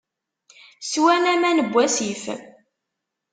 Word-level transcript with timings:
Swan 0.89 1.23
aman 1.33 1.57
n 1.65 1.69
wasif. 1.73 2.23